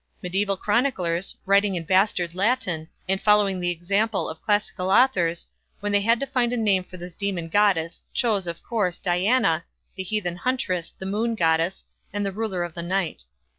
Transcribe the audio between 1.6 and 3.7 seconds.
in bastard Latin, and following the